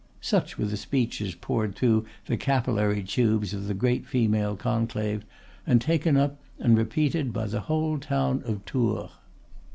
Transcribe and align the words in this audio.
Such 0.21 0.57
were 0.57 0.65
the 0.65 0.77
speeches 0.77 1.35
poured 1.35 1.75
through 1.75 2.05
the 2.25 2.35
capillary 2.35 3.03
tubes 3.03 3.53
of 3.53 3.67
the 3.67 3.75
great 3.75 4.07
female 4.07 4.55
conclave, 4.55 5.23
and 5.67 5.79
taken 5.79 6.17
up 6.17 6.39
and 6.57 6.75
repeated 6.75 7.31
by 7.31 7.45
the 7.45 7.59
whole 7.69 7.99
town 7.99 8.41
of 8.47 8.65
Tours. 8.65 9.11